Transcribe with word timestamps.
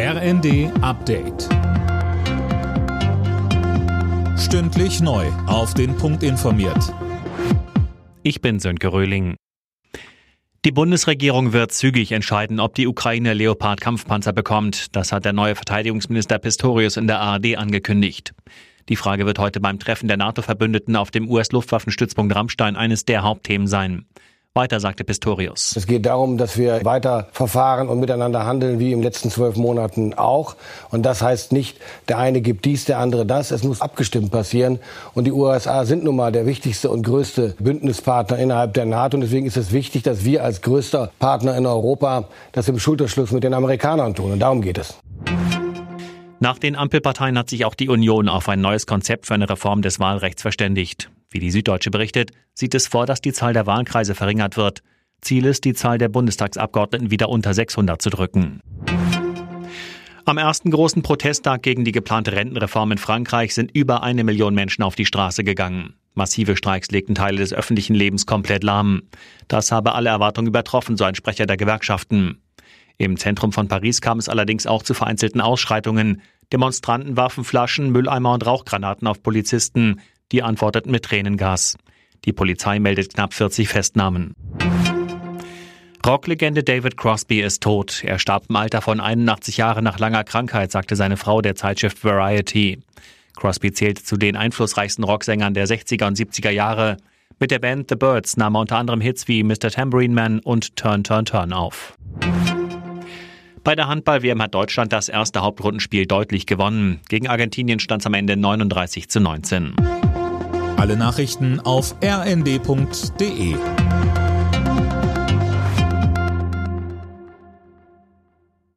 RND 0.00 0.70
Update. 0.80 1.48
Stündlich 4.38 5.00
neu. 5.00 5.26
Auf 5.48 5.74
den 5.74 5.96
Punkt 5.96 6.22
informiert. 6.22 6.94
Ich 8.22 8.40
bin 8.40 8.60
Sönke 8.60 8.92
Röhling. 8.92 9.34
Die 10.64 10.70
Bundesregierung 10.70 11.52
wird 11.52 11.72
zügig 11.72 12.12
entscheiden, 12.12 12.60
ob 12.60 12.76
die 12.76 12.86
Ukraine 12.86 13.34
Leopard-Kampfpanzer 13.34 14.32
bekommt. 14.32 14.94
Das 14.94 15.10
hat 15.10 15.24
der 15.24 15.32
neue 15.32 15.56
Verteidigungsminister 15.56 16.38
Pistorius 16.38 16.96
in 16.96 17.08
der 17.08 17.18
ARD 17.18 17.56
angekündigt. 17.56 18.34
Die 18.88 18.94
Frage 18.94 19.26
wird 19.26 19.40
heute 19.40 19.58
beim 19.58 19.80
Treffen 19.80 20.06
der 20.06 20.16
NATO-Verbündeten 20.16 20.94
auf 20.94 21.10
dem 21.10 21.28
US-Luftwaffenstützpunkt 21.28 22.36
Rammstein 22.36 22.76
eines 22.76 23.04
der 23.04 23.24
Hauptthemen 23.24 23.66
sein. 23.66 24.06
Weiter 24.58 24.80
sagte 24.80 25.04
Pistorius. 25.04 25.76
Es 25.76 25.86
geht 25.86 26.04
darum, 26.04 26.36
dass 26.36 26.58
wir 26.58 26.84
weiter 26.84 27.28
verfahren 27.30 27.88
und 27.88 28.00
miteinander 28.00 28.44
handeln, 28.44 28.80
wie 28.80 28.90
im 28.90 29.02
letzten 29.02 29.30
zwölf 29.30 29.54
Monaten 29.54 30.14
auch. 30.14 30.56
Und 30.90 31.06
das 31.06 31.22
heißt 31.22 31.52
nicht, 31.52 31.78
der 32.08 32.18
eine 32.18 32.40
gibt 32.40 32.64
dies, 32.64 32.84
der 32.84 32.98
andere 32.98 33.24
das. 33.24 33.52
Es 33.52 33.62
muss 33.62 33.80
abgestimmt 33.80 34.32
passieren. 34.32 34.80
Und 35.14 35.28
die 35.28 35.32
USA 35.32 35.84
sind 35.84 36.02
nun 36.02 36.16
mal 36.16 36.32
der 36.32 36.44
wichtigste 36.44 36.90
und 36.90 37.04
größte 37.04 37.54
Bündnispartner 37.60 38.36
innerhalb 38.36 38.74
der 38.74 38.84
NATO. 38.84 39.16
Und 39.16 39.20
deswegen 39.20 39.46
ist 39.46 39.56
es 39.56 39.70
wichtig, 39.70 40.02
dass 40.02 40.24
wir 40.24 40.42
als 40.42 40.60
größter 40.60 41.12
Partner 41.20 41.56
in 41.56 41.64
Europa 41.64 42.24
das 42.50 42.68
im 42.68 42.80
Schulterschluss 42.80 43.30
mit 43.30 43.44
den 43.44 43.54
Amerikanern 43.54 44.16
tun. 44.16 44.32
Und 44.32 44.40
darum 44.40 44.60
geht 44.60 44.78
es. 44.78 44.98
Nach 46.40 46.58
den 46.58 46.76
Ampelparteien 46.76 47.36
hat 47.36 47.50
sich 47.50 47.64
auch 47.64 47.74
die 47.74 47.88
Union 47.88 48.28
auf 48.28 48.48
ein 48.48 48.60
neues 48.60 48.86
Konzept 48.86 49.26
für 49.26 49.34
eine 49.34 49.50
Reform 49.50 49.82
des 49.82 49.98
Wahlrechts 49.98 50.42
verständigt. 50.42 51.10
Wie 51.30 51.40
die 51.40 51.50
Süddeutsche 51.50 51.90
berichtet, 51.90 52.30
sieht 52.54 52.76
es 52.76 52.86
vor, 52.86 53.06
dass 53.06 53.20
die 53.20 53.32
Zahl 53.32 53.52
der 53.52 53.66
Wahlkreise 53.66 54.14
verringert 54.14 54.56
wird. 54.56 54.82
Ziel 55.20 55.46
ist, 55.46 55.64
die 55.64 55.74
Zahl 55.74 55.98
der 55.98 56.08
Bundestagsabgeordneten 56.08 57.10
wieder 57.10 57.28
unter 57.28 57.52
600 57.54 58.00
zu 58.00 58.10
drücken. 58.10 58.60
Am 60.26 60.38
ersten 60.38 60.70
großen 60.70 61.02
Protesttag 61.02 61.62
gegen 61.62 61.84
die 61.84 61.92
geplante 61.92 62.32
Rentenreform 62.32 62.92
in 62.92 62.98
Frankreich 62.98 63.54
sind 63.54 63.74
über 63.74 64.02
eine 64.04 64.22
Million 64.22 64.54
Menschen 64.54 64.84
auf 64.84 64.94
die 64.94 65.06
Straße 65.06 65.42
gegangen. 65.42 65.94
Massive 66.14 66.56
Streiks 66.56 66.90
legten 66.90 67.14
Teile 67.14 67.38
des 67.38 67.52
öffentlichen 67.52 67.94
Lebens 67.94 68.26
komplett 68.26 68.62
lahm. 68.62 69.02
Das 69.48 69.72
habe 69.72 69.94
alle 69.94 70.10
Erwartungen 70.10 70.48
übertroffen, 70.48 70.96
so 70.96 71.04
ein 71.04 71.14
Sprecher 71.14 71.46
der 71.46 71.56
Gewerkschaften. 71.56 72.42
Im 72.98 73.16
Zentrum 73.16 73.52
von 73.52 73.68
Paris 73.68 74.00
kam 74.00 74.18
es 74.18 74.28
allerdings 74.28 74.66
auch 74.66 74.82
zu 74.82 74.92
vereinzelten 74.92 75.40
Ausschreitungen. 75.40 76.20
Demonstranten 76.52 77.16
warfen 77.16 77.44
Flaschen, 77.44 77.90
Mülleimer 77.90 78.32
und 78.34 78.44
Rauchgranaten 78.44 79.06
auf 79.06 79.22
Polizisten. 79.22 80.00
Die 80.32 80.42
antworteten 80.42 80.90
mit 80.90 81.04
Tränengas. 81.04 81.76
Die 82.24 82.32
Polizei 82.32 82.80
meldet 82.80 83.14
knapp 83.14 83.34
40 83.34 83.68
Festnahmen. 83.68 84.34
Rocklegende 86.04 86.64
David 86.64 86.96
Crosby 86.96 87.40
ist 87.40 87.62
tot. 87.62 88.02
Er 88.02 88.18
starb 88.18 88.46
im 88.48 88.56
Alter 88.56 88.80
von 88.80 88.98
81 88.98 89.58
Jahren 89.58 89.84
nach 89.84 89.98
langer 89.98 90.24
Krankheit, 90.24 90.72
sagte 90.72 90.96
seine 90.96 91.16
Frau 91.16 91.40
der 91.42 91.54
Zeitschrift 91.54 92.02
Variety. 92.02 92.80
Crosby 93.36 93.72
zählte 93.72 94.02
zu 94.02 94.16
den 94.16 94.34
einflussreichsten 94.34 95.04
Rocksängern 95.04 95.54
der 95.54 95.68
60er 95.68 96.06
und 96.06 96.18
70er 96.18 96.50
Jahre. 96.50 96.96
Mit 97.38 97.50
der 97.50 97.58
Band 97.58 97.90
The 97.90 97.96
Birds 97.96 98.36
nahm 98.36 98.56
er 98.56 98.60
unter 98.62 98.78
anderem 98.78 99.00
Hits 99.00 99.28
wie 99.28 99.44
Mr. 99.44 99.70
Tambourine 99.70 100.14
Man 100.14 100.40
und 100.40 100.76
Turn 100.76 101.04
Turn 101.04 101.24
Turn 101.24 101.52
auf. 101.52 101.97
Bei 103.68 103.76
der 103.76 103.86
Handball-WM 103.86 104.40
hat 104.40 104.54
Deutschland 104.54 104.94
das 104.94 105.10
erste 105.10 105.42
Hauptrundenspiel 105.42 106.06
deutlich 106.06 106.46
gewonnen. 106.46 107.00
Gegen 107.10 107.28
Argentinien 107.28 107.80
stand 107.80 108.00
es 108.00 108.06
am 108.06 108.14
Ende 108.14 108.34
39 108.34 109.10
zu 109.10 109.20
19. 109.20 109.76
Alle 110.78 110.96
Nachrichten 110.96 111.60
auf 111.60 111.94
rnd.de 112.02 113.56